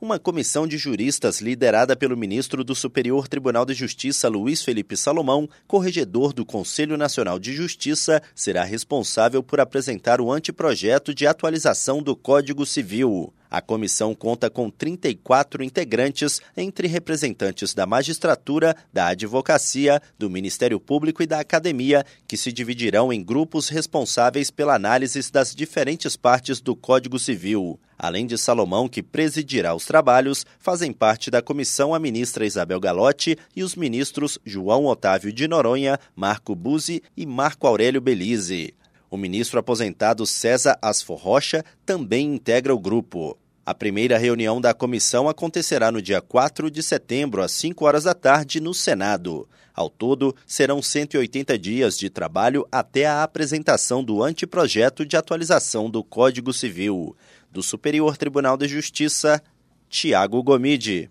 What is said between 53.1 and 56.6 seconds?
apresentação do anteprojeto de atualização do Código